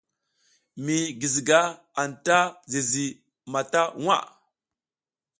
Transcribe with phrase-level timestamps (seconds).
[0.83, 1.59] Mi guiziga
[2.01, 2.59] anta si
[2.89, 3.05] zizi
[3.51, 4.17] mata waʼa.